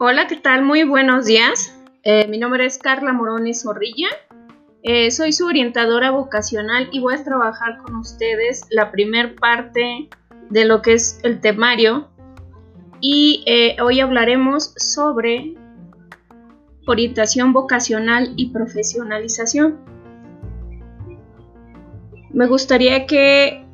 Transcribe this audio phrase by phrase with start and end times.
[0.00, 0.62] Hola, ¿qué tal?
[0.62, 1.76] Muy buenos días.
[2.04, 4.06] Eh, mi nombre es Carla Morones Zorrilla.
[4.84, 10.08] Eh, soy su orientadora vocacional y voy a trabajar con ustedes la primer parte
[10.50, 12.06] de lo que es el temario.
[13.00, 15.56] Y eh, hoy hablaremos sobre
[16.86, 19.80] orientación vocacional y profesionalización.
[22.30, 23.67] Me gustaría que